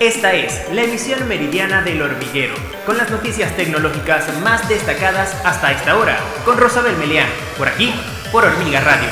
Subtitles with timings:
[0.00, 2.54] Esta es la emisión meridiana del hormiguero,
[2.86, 7.26] con las noticias tecnológicas más destacadas hasta esta hora, con Rosabel Melián,
[7.56, 7.92] por aquí,
[8.30, 9.08] por Hormiga Radio.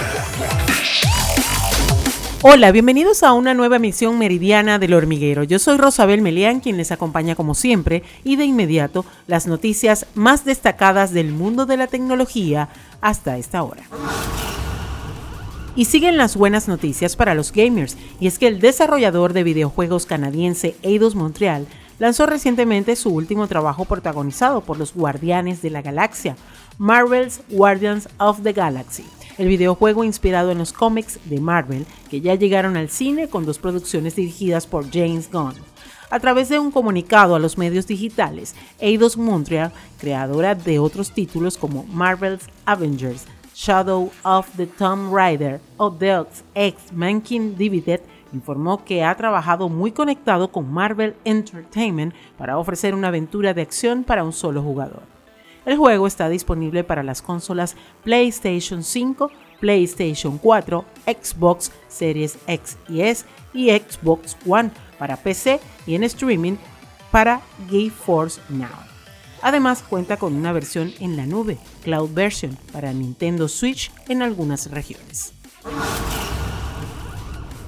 [2.42, 5.42] Hola, bienvenidos a una nueva emisión meridiana del hormiguero.
[5.42, 10.44] Yo soy Rosabel Melián, quien les acompaña como siempre, y de inmediato las noticias más
[10.44, 12.68] destacadas del mundo de la tecnología
[13.00, 13.82] hasta esta hora.
[15.76, 20.06] Y siguen las buenas noticias para los gamers, y es que el desarrollador de videojuegos
[20.06, 21.66] canadiense Eidos Montreal
[21.98, 26.34] lanzó recientemente su último trabajo protagonizado por los Guardianes de la Galaxia,
[26.78, 29.04] Marvel's Guardians of the Galaxy,
[29.36, 33.58] el videojuego inspirado en los cómics de Marvel que ya llegaron al cine con dos
[33.58, 35.56] producciones dirigidas por James Gunn.
[36.08, 41.58] A través de un comunicado a los medios digitales, Eidos Montreal, creadora de otros títulos
[41.58, 48.02] como Marvel's Avengers, Shadow of the Tomb Raider o Deus Ex Mankind Divided,
[48.34, 54.04] informó que ha trabajado muy conectado con Marvel Entertainment para ofrecer una aventura de acción
[54.04, 55.04] para un solo jugador.
[55.64, 63.00] El juego está disponible para las consolas PlayStation 5, PlayStation 4, Xbox Series X y
[63.00, 66.56] S y Xbox One para PC y en streaming
[67.10, 67.40] para
[67.70, 68.95] GeForce Now.
[69.42, 74.70] Además cuenta con una versión en la nube, Cloud Version, para Nintendo Switch en algunas
[74.70, 75.32] regiones.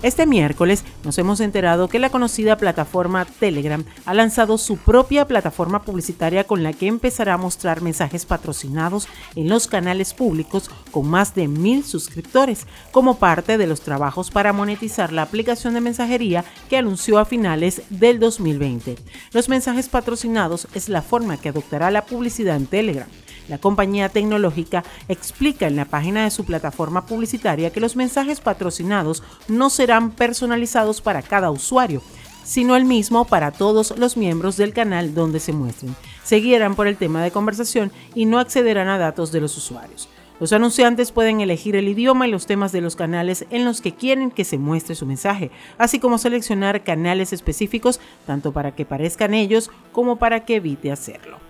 [0.00, 5.82] Este miércoles nos hemos enterado que la conocida plataforma Telegram ha lanzado su propia plataforma
[5.82, 11.34] publicitaria con la que empezará a mostrar mensajes patrocinados en los canales públicos con más
[11.34, 16.76] de mil suscriptores, como parte de los trabajos para monetizar la aplicación de mensajería que
[16.76, 18.94] anunció a finales del 2020.
[19.32, 23.08] Los mensajes patrocinados es la forma que adoptará la publicidad en Telegram.
[23.48, 29.22] La compañía tecnológica explica en la página de su plataforma publicitaria que los mensajes patrocinados
[29.48, 32.02] no serán personalizados para cada usuario,
[32.44, 35.96] sino el mismo para todos los miembros del canal donde se muestren.
[36.24, 40.08] Seguirán por el tema de conversación y no accederán a datos de los usuarios.
[40.40, 43.94] Los anunciantes pueden elegir el idioma y los temas de los canales en los que
[43.94, 49.34] quieren que se muestre su mensaje, así como seleccionar canales específicos tanto para que parezcan
[49.34, 51.47] ellos como para que evite hacerlo.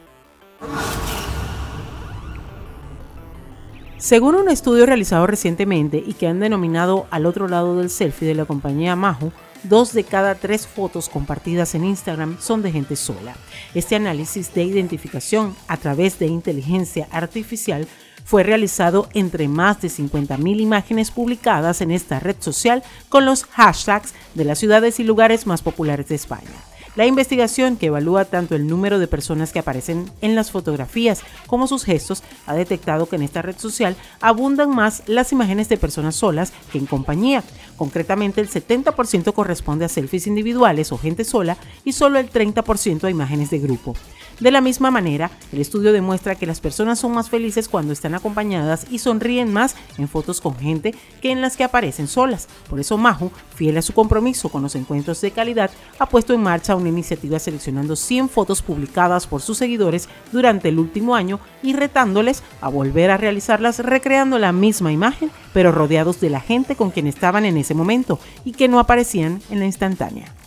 [3.99, 8.37] Según un estudio realizado recientemente y que han denominado al otro lado del selfie de
[8.37, 9.33] la compañía Mahu,
[9.65, 13.35] dos de cada tres fotos compartidas en Instagram son de gente sola.
[13.75, 17.89] Este análisis de identificación a través de inteligencia artificial
[18.25, 24.15] fue realizado entre más de 50.000 imágenes publicadas en esta red social con los hashtags
[24.35, 26.68] de las ciudades y lugares más populares de España.
[26.99, 31.69] La investigación, que evalúa tanto el número de personas que aparecen en las fotografías como
[31.69, 36.17] sus gestos, ha detectado que en esta red social abundan más las imágenes de personas
[36.17, 37.45] solas que en compañía.
[37.77, 43.11] Concretamente, el 70% corresponde a selfies individuales o gente sola y solo el 30% a
[43.11, 43.95] imágenes de grupo.
[44.41, 48.15] De la misma manera, el estudio demuestra que las personas son más felices cuando están
[48.15, 52.47] acompañadas y sonríen más en fotos con gente que en las que aparecen solas.
[52.71, 56.43] Por eso Mahu, fiel a su compromiso con los encuentros de calidad, ha puesto en
[56.43, 61.73] marcha una iniciativa seleccionando 100 fotos publicadas por sus seguidores durante el último año y
[61.73, 66.93] retándoles a volver a realizarlas recreando la misma imagen, pero rodeados de la gente con
[66.93, 70.38] quien estaban en ese momento y que no aparecían en la instantánea.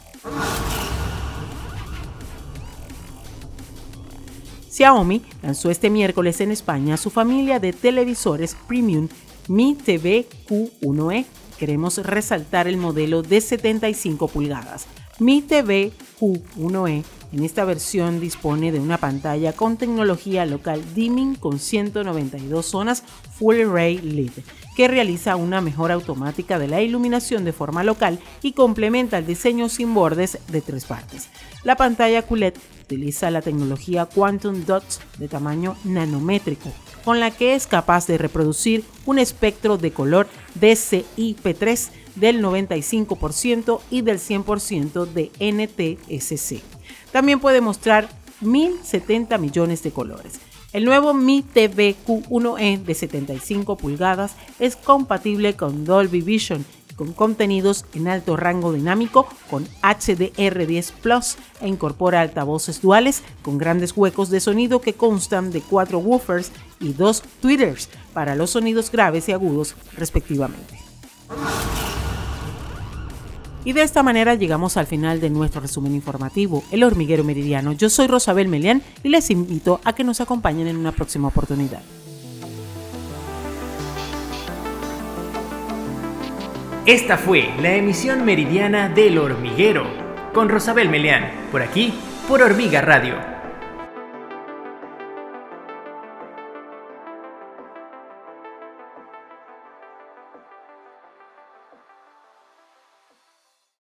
[4.71, 9.09] Xiaomi lanzó este miércoles en España su familia de televisores premium
[9.49, 11.25] Mi TV Q1e.
[11.59, 14.87] Queremos resaltar el modelo de 75 pulgadas.
[15.19, 21.59] Mi TV Q1e en esta versión dispone de una pantalla con tecnología local dimming con
[21.59, 23.03] 192 zonas
[23.37, 24.31] Full Array LED,
[24.75, 29.69] que realiza una mejora automática de la iluminación de forma local y complementa el diseño
[29.69, 31.29] sin bordes de tres partes.
[31.63, 32.53] La pantalla QLED
[32.83, 36.71] utiliza la tecnología Quantum Dots de tamaño nanométrico,
[37.05, 40.27] con la que es capaz de reproducir un espectro de color
[40.59, 46.80] DCI-P3 del 95% y del 100% de NTSC.
[47.11, 48.09] También puede mostrar
[48.41, 50.39] 1070 millones de colores.
[50.73, 56.65] El nuevo Mi TV Q1e de 75 pulgadas es compatible con Dolby Vision
[57.01, 63.97] con contenidos en alto rango dinámico con HDR10 Plus e incorpora altavoces duales con grandes
[63.97, 69.27] huecos de sonido que constan de cuatro woofers y dos tweeters para los sonidos graves
[69.29, 70.80] y agudos respectivamente.
[73.63, 77.73] Y de esta manera llegamos al final de nuestro resumen informativo, El Hormiguero Meridiano.
[77.73, 81.81] Yo soy Rosabel Melián y les invito a que nos acompañen en una próxima oportunidad.
[86.87, 89.85] Esta fue la emisión meridiana del hormiguero
[90.33, 91.93] con Rosabel Meleán, por aquí,
[92.27, 93.30] por Hormiga Radio.